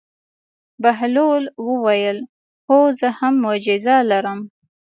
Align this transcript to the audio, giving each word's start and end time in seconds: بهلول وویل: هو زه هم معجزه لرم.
بهلول 0.81 1.43
وویل: 1.67 2.17
هو 2.69 2.79
زه 2.99 3.09
هم 3.19 3.33
معجزه 3.43 3.95
لرم. 4.09 4.39